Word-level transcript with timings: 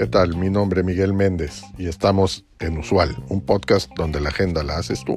¿Qué 0.00 0.06
tal? 0.06 0.34
Mi 0.36 0.48
nombre 0.48 0.80
es 0.80 0.86
Miguel 0.86 1.12
Méndez 1.12 1.62
y 1.76 1.86
estamos 1.86 2.46
en 2.58 2.78
Usual, 2.78 3.14
un 3.28 3.42
podcast 3.42 3.90
donde 3.96 4.18
la 4.18 4.30
agenda 4.30 4.62
la 4.62 4.78
haces 4.78 5.04
tú. 5.04 5.16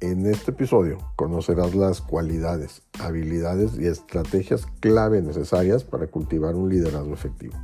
En 0.00 0.26
este 0.26 0.50
episodio 0.50 0.98
conocerás 1.14 1.76
las 1.76 2.00
cualidades, 2.00 2.82
habilidades 2.98 3.78
y 3.78 3.86
estrategias 3.86 4.66
clave 4.80 5.22
necesarias 5.22 5.84
para 5.84 6.08
cultivar 6.08 6.56
un 6.56 6.68
liderazgo 6.68 7.14
efectivo. 7.14 7.54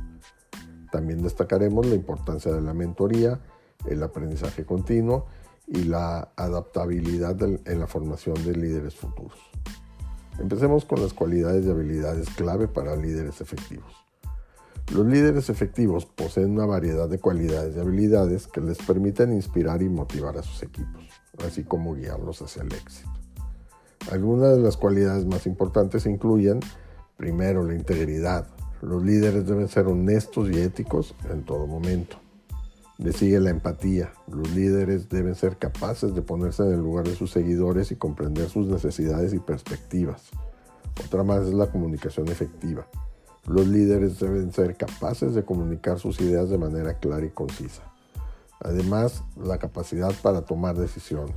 También 0.91 1.21
destacaremos 1.21 1.85
la 1.85 1.95
importancia 1.95 2.51
de 2.51 2.61
la 2.61 2.73
mentoría, 2.73 3.39
el 3.87 4.01
aprendizaje 4.03 4.65
continuo 4.65 5.25
y 5.67 5.83
la 5.83 6.31
adaptabilidad 6.35 7.37
en 7.41 7.79
la 7.79 7.87
formación 7.87 8.35
de 8.43 8.55
líderes 8.55 8.95
futuros. 8.95 9.37
Empecemos 10.39 10.85
con 10.85 11.01
las 11.01 11.13
cualidades 11.13 11.65
y 11.65 11.69
habilidades 11.69 12.29
clave 12.29 12.67
para 12.67 12.95
líderes 12.95 13.41
efectivos. 13.41 13.93
Los 14.93 15.05
líderes 15.05 15.49
efectivos 15.49 16.05
poseen 16.05 16.51
una 16.51 16.65
variedad 16.65 17.07
de 17.07 17.19
cualidades 17.19 17.75
y 17.75 17.79
habilidades 17.79 18.47
que 18.47 18.61
les 18.61 18.79
permiten 18.79 19.33
inspirar 19.33 19.83
y 19.83 19.89
motivar 19.89 20.37
a 20.37 20.43
sus 20.43 20.63
equipos 20.63 21.09
así 21.45 21.63
como 21.63 21.95
guiarlos 21.95 22.41
hacia 22.41 22.63
el 22.63 22.73
éxito. 22.73 23.09
Algunas 24.11 24.55
de 24.55 24.63
las 24.63 24.77
cualidades 24.77 25.25
más 25.25 25.45
importantes 25.45 26.05
incluyen, 26.05 26.59
primero, 27.17 27.63
la 27.63 27.75
integridad. 27.75 28.47
Los 28.81 29.03
líderes 29.03 29.45
deben 29.45 29.67
ser 29.67 29.87
honestos 29.87 30.49
y 30.49 30.59
éticos 30.59 31.13
en 31.29 31.43
todo 31.43 31.67
momento. 31.67 32.17
Le 32.97 33.11
sigue 33.11 33.39
la 33.39 33.49
empatía. 33.49 34.13
Los 34.31 34.51
líderes 34.51 35.09
deben 35.09 35.35
ser 35.35 35.57
capaces 35.57 36.15
de 36.15 36.21
ponerse 36.21 36.63
en 36.63 36.73
el 36.73 36.79
lugar 36.79 37.05
de 37.05 37.15
sus 37.15 37.31
seguidores 37.31 37.91
y 37.91 37.95
comprender 37.95 38.49
sus 38.49 38.67
necesidades 38.67 39.33
y 39.33 39.39
perspectivas. 39.39 40.29
Otra 41.05 41.23
más 41.23 41.47
es 41.47 41.53
la 41.53 41.71
comunicación 41.71 42.27
efectiva. 42.29 42.87
Los 43.47 43.67
líderes 43.67 44.19
deben 44.19 44.51
ser 44.51 44.75
capaces 44.75 45.33
de 45.33 45.43
comunicar 45.43 45.99
sus 45.99 46.19
ideas 46.21 46.49
de 46.49 46.57
manera 46.57 46.99
clara 46.99 47.25
y 47.25 47.29
concisa. 47.29 47.83
Además, 48.61 49.23
la 49.41 49.57
capacidad 49.57 50.13
para 50.21 50.41
tomar 50.41 50.77
decisiones. 50.77 51.35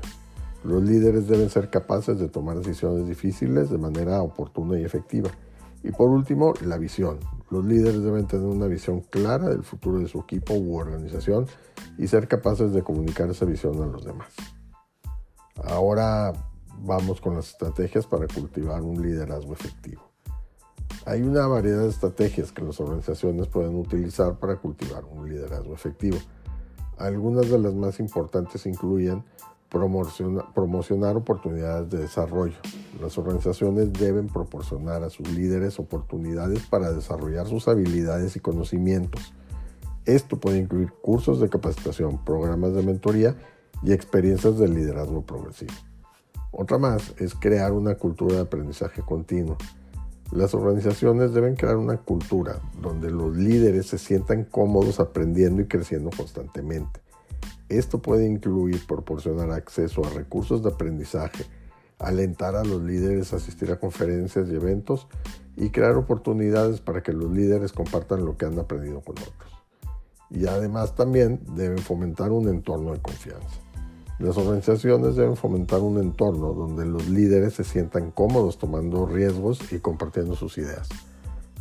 Los 0.65 0.83
líderes 0.83 1.27
deben 1.27 1.51
ser 1.51 1.71
capaces 1.71 2.19
de 2.19 2.29
tomar 2.29 2.59
decisiones 2.59 3.09
difíciles 3.09 3.71
de 3.71 3.79
manera 3.79 4.23
oportuna 4.23 4.79
y 4.79 4.85
efectiva. 4.85 5.31
Y 5.83 5.91
por 5.91 6.11
último, 6.11 6.55
la 6.65 6.79
visión. 6.79 7.19
Los 7.51 7.65
líderes 7.65 8.03
deben 8.03 8.27
tener 8.27 8.47
una 8.47 8.67
visión 8.67 9.01
clara 9.01 9.49
del 9.49 9.63
futuro 9.63 9.99
de 9.99 10.09
su 10.09 10.21
equipo 10.21 10.55
u 10.55 10.77
organización 10.77 11.47
y 11.99 12.07
ser 12.07 12.29
capaces 12.29 12.73
de 12.73 12.83
comunicar 12.83 13.29
esa 13.29 13.45
visión 13.45 13.83
a 13.83 13.87
los 13.87 14.05
demás. 14.05 14.33
Ahora 15.65 16.33
vamos 16.81 17.21
con 17.21 17.35
las 17.35 17.51
estrategias 17.51 18.07
para 18.07 18.27
cultivar 18.27 18.83
un 18.83 19.03
liderazgo 19.03 19.53
efectivo. 19.53 20.03
Hay 21.05 21.23
una 21.23 21.47
variedad 21.47 21.83
de 21.83 21.89
estrategias 21.89 22.53
que 22.53 22.63
las 22.63 22.81
organizaciones 22.81 23.49
pueden 23.49 23.75
utilizar 23.75 24.39
para 24.39 24.57
cultivar 24.57 25.05
un 25.05 25.29
liderazgo 25.29 25.75
efectivo. 25.75 26.19
Algunas 26.97 27.51
de 27.51 27.59
las 27.59 27.75
más 27.75 27.99
importantes 27.99 28.67
incluyen 28.67 29.25
promocionar 29.73 31.17
oportunidades 31.17 31.89
de 31.91 31.99
desarrollo. 31.99 32.57
Las 33.01 33.17
organizaciones 33.17 33.93
deben 33.93 34.29
proporcionar 34.29 35.03
a 35.03 35.11
sus 35.11 35.29
líderes 35.31 35.79
oportunidades 35.79 36.67
para 36.67 36.93
desarrollar 36.93 37.47
sus 37.47 37.69
habilidades 37.69 38.37
y 38.37 38.41
conocimientos. 38.41 39.33
Esto 40.05 40.39
puede 40.39 40.59
incluir 40.59 40.93
cursos 40.93 41.41
de 41.41 41.49
capacitación, 41.49 42.23
programas 42.25 42.75
de 42.75 42.83
mentoría 42.83 43.37
y 43.83 43.93
experiencias 43.93 44.59
de 44.59 44.69
liderazgo 44.69 45.23
progresivo. 45.23 45.73
Otra 46.51 46.77
más 46.77 47.15
es 47.19 47.35
crear 47.35 47.73
una 47.73 47.95
cultura 47.95 48.35
de 48.35 48.43
aprendizaje 48.43 49.01
continuo. 49.01 49.57
Las 50.33 50.55
organizaciones 50.55 51.33
deben 51.33 51.57
crear 51.57 51.77
una 51.77 51.97
cultura 51.97 52.61
donde 52.81 53.11
los 53.11 53.37
líderes 53.37 53.87
se 53.87 53.99
sientan 53.99 54.45
cómodos 54.45 55.01
aprendiendo 55.01 55.63
y 55.63 55.67
creciendo 55.67 56.11
constantemente. 56.15 57.02
Esto 57.79 58.03
puede 58.03 58.27
incluir 58.27 58.87
proporcionar 58.87 59.51
acceso 59.51 60.05
a 60.05 60.11
recursos 60.11 60.63
de 60.63 60.69
aprendizaje, 60.69 61.47
alentar 61.99 62.55
a 62.55 62.65
los 62.65 62.83
líderes 62.83 63.33
a 63.33 63.37
asistir 63.37 63.71
a 63.71 63.81
conferencias 63.81 64.47
y 64.51 64.55
eventos 64.55 65.09
y 65.57 65.71
crear 65.71 65.97
oportunidades 65.97 66.83
para 66.83 67.03
que 67.03 67.15
los 67.15 67.31
líderes 67.31 67.73
compartan 67.73 68.27
lo 68.27 68.37
que 68.37 68.45
han 68.45 68.59
aprendido 68.59 69.01
con 69.01 69.17
otros. 69.19 69.65
Y 70.29 70.47
además 70.47 70.95
también 70.95 71.41
deben 71.57 71.79
fomentar 71.79 72.31
un 72.31 72.47
entorno 72.49 72.93
de 72.93 73.01
confianza. 73.01 73.63
Las 74.19 74.37
organizaciones 74.37 75.17
deben 75.17 75.37
fomentar 75.37 75.81
un 75.81 75.99
entorno 75.99 76.53
donde 76.53 76.85
los 76.85 77.09
líderes 77.09 77.55
se 77.55 77.65
sientan 77.65 78.11
cómodos 78.11 78.59
tomando 78.59 79.07
riesgos 79.07 79.73
y 79.73 79.79
compartiendo 79.79 80.37
sus 80.37 80.59
ideas. 80.59 80.91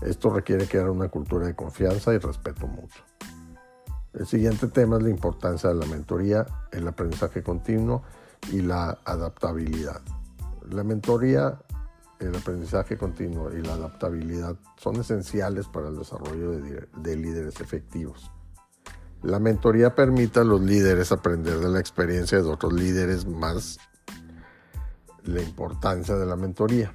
Esto 0.02 0.30
requiere 0.30 0.68
crear 0.68 0.90
una 0.90 1.08
cultura 1.08 1.48
de 1.48 1.56
confianza 1.56 2.14
y 2.14 2.18
respeto 2.18 2.68
mutuo. 2.68 3.11
El 4.14 4.28
siguiente 4.28 4.68
tema 4.68 4.98
es 4.98 5.04
la 5.04 5.10
importancia 5.10 5.70
de 5.70 5.76
la 5.76 5.86
mentoría, 5.86 6.46
el 6.72 6.88
aprendizaje 6.88 7.42
continuo 7.42 8.04
y 8.52 8.62
la 8.62 9.00
adaptabilidad. 9.06 10.02
La 10.70 10.84
mentoría, 10.84 11.62
el 12.20 12.36
aprendizaje 12.36 12.98
continuo 12.98 13.52
y 13.54 13.62
la 13.62 13.74
adaptabilidad 13.74 14.56
son 14.78 14.98
esenciales 14.98 15.68
para 15.68 15.88
el 15.88 15.98
desarrollo 15.98 16.52
de, 16.52 16.88
de 16.98 17.16
líderes 17.16 17.62
efectivos. 17.62 18.32
La 19.24 19.40
mentoría 19.40 19.96
permite 19.96 20.40
a 20.40 20.44
los 20.44 20.62
líderes 20.62 21.12
aprender 21.12 21.60
de 21.60 21.70
la 21.70 21.80
experiencia 21.80 22.42
de 22.42 22.50
otros 22.50 22.74
líderes 22.74 23.26
más 23.26 23.80
la 25.24 25.42
importancia 25.42 26.16
de 26.16 26.26
la 26.26 26.36
mentoría, 26.36 26.94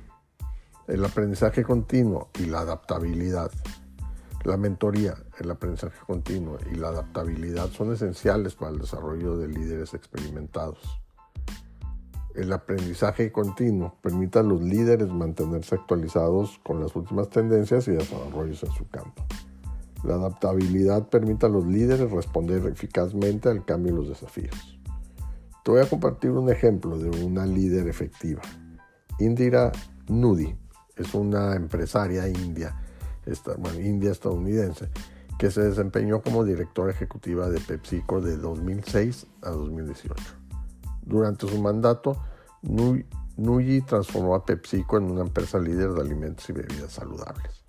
el 0.87 1.04
aprendizaje 1.04 1.62
continuo 1.62 2.31
y 2.38 2.47
la 2.47 2.60
adaptabilidad. 2.60 3.50
La 4.47 4.57
mentoría, 4.57 5.17
el 5.41 5.51
aprendizaje 5.51 5.99
continuo 6.07 6.57
y 6.73 6.77
la 6.77 6.91
adaptabilidad 6.91 7.69
son 7.71 7.93
esenciales 7.93 8.55
para 8.55 8.71
el 8.71 8.79
desarrollo 8.79 9.37
de 9.37 9.49
líderes 9.49 9.93
experimentados. 9.93 10.79
El 12.33 12.53
aprendizaje 12.53 13.33
continuo 13.33 13.97
permite 14.01 14.39
a 14.39 14.45
los 14.45 14.62
líderes 14.62 15.09
mantenerse 15.09 15.75
actualizados 15.75 16.61
con 16.65 16.81
las 16.81 16.95
últimas 16.95 17.29
tendencias 17.29 17.89
y 17.89 17.91
desarrollos 17.91 18.62
en 18.62 18.71
su 18.71 18.89
campo. 18.89 19.27
La 20.05 20.15
adaptabilidad 20.15 21.09
permite 21.09 21.47
a 21.47 21.49
los 21.49 21.67
líderes 21.67 22.09
responder 22.13 22.65
eficazmente 22.69 23.49
al 23.49 23.65
cambio 23.65 23.95
y 23.95 23.97
los 23.97 24.09
desafíos. 24.11 24.78
Te 25.65 25.73
voy 25.73 25.81
a 25.81 25.91
compartir 25.91 26.31
un 26.31 26.51
ejemplo 26.51 26.97
de 26.97 27.11
una 27.25 27.47
líder 27.47 27.89
efectiva. 27.89 28.43
Indira 29.19 29.73
Nudi 30.07 30.57
es 30.95 31.15
una 31.15 31.57
empresaria 31.57 32.28
india, 32.28 32.81
india 33.79 34.11
estadounidense, 34.11 34.89
que 35.39 35.51
se 35.51 35.63
desempeñó 35.63 36.23
como 36.23 36.45
directora 36.45 36.93
ejecutiva 36.93 37.49
de 37.49 37.61
PepsiCo 37.61 38.21
de 38.21 38.37
2006 38.37 39.27
a 39.43 39.51
2018. 39.51 40.15
Durante 41.03 41.47
su 41.47 41.61
mandato, 41.61 42.17
Nuyi 42.63 43.81
transformó 43.83 44.35
a 44.35 44.45
PepsiCo 44.45 44.99
en 44.99 45.11
una 45.11 45.23
empresa 45.23 45.59
líder 45.59 45.93
de 45.93 46.01
alimentos 46.01 46.49
y 46.49 46.53
bebidas 46.53 46.93
saludables. 46.93 47.65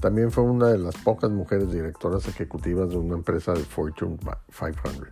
También 0.00 0.30
fue 0.30 0.44
una 0.44 0.68
de 0.68 0.78
las 0.78 0.96
pocas 0.96 1.30
mujeres 1.30 1.70
directoras 1.70 2.26
ejecutivas 2.26 2.88
de 2.88 2.96
una 2.96 3.16
empresa 3.16 3.52
de 3.52 3.60
Fortune 3.60 4.18
500. 4.48 5.08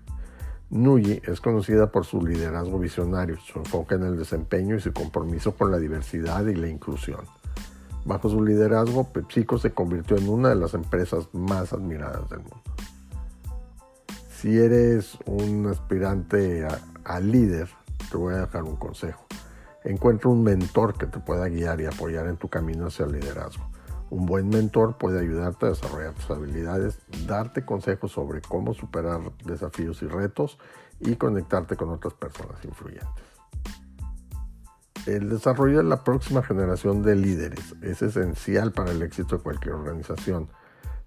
Nuyi 0.71 1.21
es 1.25 1.41
conocida 1.41 1.91
por 1.91 2.05
su 2.05 2.25
liderazgo 2.25 2.79
visionario, 2.79 3.39
su 3.39 3.59
enfoque 3.59 3.95
en 3.95 4.05
el 4.05 4.19
desempeño 4.19 4.77
y 4.77 4.81
su 4.81 4.93
compromiso 4.93 5.55
con 5.55 5.71
la 5.71 5.79
diversidad 5.79 6.47
y 6.47 6.55
la 6.55 6.69
inclusión. 6.69 7.21
Bajo 8.09 8.31
su 8.31 8.43
liderazgo, 8.43 9.05
PepsiCo 9.05 9.59
se 9.59 9.75
convirtió 9.75 10.17
en 10.17 10.31
una 10.31 10.49
de 10.49 10.55
las 10.55 10.73
empresas 10.73 11.29
más 11.35 11.75
admiradas 11.75 12.27
del 12.31 12.39
mundo. 12.39 12.63
Si 14.31 14.59
eres 14.59 15.19
un 15.27 15.67
aspirante 15.67 16.67
a, 17.05 17.21
líder, 17.21 17.69
te 18.11 18.17
voy 18.17 18.33
a 18.33 18.39
dejar 18.39 18.63
un 18.63 18.77
consejo. 18.77 19.27
Encuentra 19.85 20.31
un 20.31 20.43
mentor 20.43 20.97
que 20.97 21.05
te 21.05 21.19
pueda 21.19 21.51
guiar 21.51 21.83
y 21.83 21.85
apoyar 21.85 22.29
en 22.29 22.39
tu 22.39 22.49
camino 22.49 22.87
hacia 22.87 23.05
el 23.05 23.13
liderazgo. 23.13 23.69
Un 24.09 24.25
buen 24.25 24.49
mentor 24.49 24.97
puede 24.97 25.21
ayudarte 25.21 25.67
a 25.67 25.69
desarrollar 25.69 26.15
tus 26.15 26.31
habilidades, 26.31 27.01
darte 27.27 27.67
consejos 27.67 28.13
sobre 28.13 28.41
cómo 28.41 28.73
superar 28.73 29.21
desafíos 29.45 30.01
y 30.01 30.07
retos 30.07 30.59
y 30.99 31.17
conectarte 31.17 31.77
con 31.77 31.91
otras 31.91 32.15
personas 32.15 32.65
influyentes. 32.65 33.38
El 35.09 35.31
desarrollo 35.31 35.79
de 35.79 35.85
la 35.85 36.05
próxima 36.05 36.43
generación 36.43 37.03
de 37.03 37.17
líderes 37.17 37.75
es 37.81 38.03
esencial 38.03 38.73
para 38.73 38.91
el 38.91 39.01
éxito 39.01 39.39
de 39.39 39.43
cualquier 39.43 39.77
organización. 39.77 40.51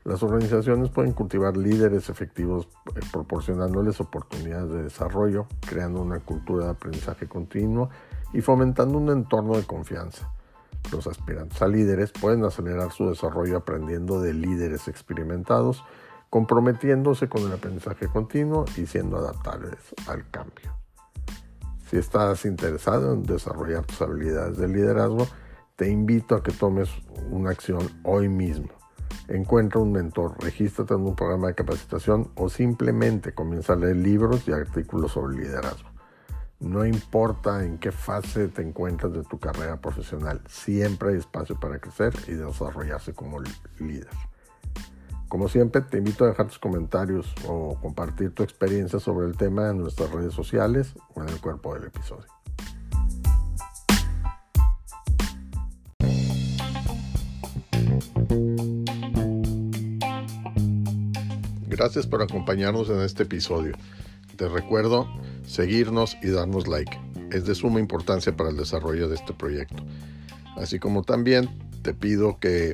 Las 0.05 0.23
organizaciones 0.23 0.89
pueden 0.89 1.11
cultivar 1.11 1.55
líderes 1.55 2.09
efectivos 2.09 2.67
eh, 2.95 2.99
proporcionándoles 3.11 4.01
oportunidades 4.01 4.71
de 4.71 4.83
desarrollo, 4.85 5.45
creando 5.59 6.01
una 6.01 6.19
cultura 6.19 6.65
de 6.65 6.71
aprendizaje 6.71 7.27
continuo 7.27 7.91
y 8.33 8.41
fomentando 8.41 8.97
un 8.97 9.11
entorno 9.11 9.55
de 9.55 9.67
confianza. 9.67 10.33
Los 10.91 11.05
aspirantes 11.05 11.61
a 11.61 11.67
líderes 11.67 12.11
pueden 12.11 12.43
acelerar 12.43 12.91
su 12.91 13.07
desarrollo 13.07 13.57
aprendiendo 13.57 14.19
de 14.19 14.33
líderes 14.33 14.87
experimentados, 14.87 15.83
comprometiéndose 16.31 17.29
con 17.29 17.43
el 17.43 17.51
aprendizaje 17.51 18.07
continuo 18.07 18.65
y 18.77 18.87
siendo 18.87 19.17
adaptables 19.17 19.77
al 20.07 20.27
cambio. 20.31 20.80
Si 21.91 21.97
estás 21.97 22.45
interesado 22.45 23.11
en 23.11 23.23
desarrollar 23.23 23.85
tus 23.85 24.01
habilidades 24.01 24.57
de 24.57 24.69
liderazgo, 24.69 25.27
te 25.75 25.89
invito 25.89 26.35
a 26.35 26.41
que 26.41 26.53
tomes 26.53 26.89
una 27.29 27.49
acción 27.49 27.85
hoy 28.03 28.29
mismo. 28.29 28.69
Encuentra 29.27 29.81
un 29.81 29.91
mentor, 29.91 30.41
regístrate 30.41 30.93
en 30.93 31.01
un 31.01 31.17
programa 31.17 31.47
de 31.47 31.55
capacitación 31.55 32.31
o 32.35 32.47
simplemente 32.47 33.33
comienza 33.33 33.73
a 33.73 33.75
leer 33.75 33.97
libros 33.97 34.47
y 34.47 34.53
artículos 34.53 35.11
sobre 35.11 35.35
liderazgo. 35.35 35.89
No 36.61 36.85
importa 36.85 37.65
en 37.65 37.77
qué 37.77 37.91
fase 37.91 38.47
te 38.47 38.61
encuentras 38.61 39.11
de 39.11 39.23
tu 39.23 39.37
carrera 39.37 39.81
profesional, 39.81 40.39
siempre 40.47 41.09
hay 41.09 41.15
espacio 41.17 41.59
para 41.59 41.79
crecer 41.79 42.13
y 42.25 42.35
desarrollarse 42.35 43.13
como 43.13 43.41
líder. 43.79 44.30
Como 45.31 45.47
siempre, 45.47 45.79
te 45.79 45.97
invito 45.97 46.25
a 46.25 46.27
dejar 46.27 46.47
tus 46.47 46.59
comentarios 46.59 47.33
o 47.47 47.79
compartir 47.79 48.31
tu 48.31 48.43
experiencia 48.43 48.99
sobre 48.99 49.27
el 49.27 49.37
tema 49.37 49.69
en 49.69 49.77
nuestras 49.77 50.11
redes 50.11 50.33
sociales 50.33 50.93
o 51.15 51.21
en 51.21 51.29
el 51.29 51.39
cuerpo 51.39 51.73
del 51.73 51.85
episodio. 51.85 52.25
Gracias 61.69 62.05
por 62.05 62.21
acompañarnos 62.21 62.89
en 62.89 62.99
este 62.99 63.23
episodio. 63.23 63.71
Te 64.35 64.49
recuerdo 64.49 65.07
seguirnos 65.45 66.17
y 66.21 66.31
darnos 66.31 66.67
like. 66.67 66.99
Es 67.31 67.45
de 67.45 67.55
suma 67.55 67.79
importancia 67.79 68.35
para 68.35 68.49
el 68.49 68.57
desarrollo 68.57 69.07
de 69.07 69.15
este 69.15 69.31
proyecto. 69.31 69.81
Así 70.57 70.77
como 70.77 71.03
también 71.03 71.47
te 71.83 71.93
pido 71.93 72.37
que 72.37 72.73